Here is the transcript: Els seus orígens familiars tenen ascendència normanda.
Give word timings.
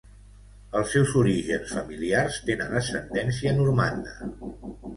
Els 0.79 0.93
seus 0.95 1.11
orígens 1.19 1.75
familiars 1.75 2.39
tenen 2.49 2.73
ascendència 2.81 3.55
normanda. 3.61 4.19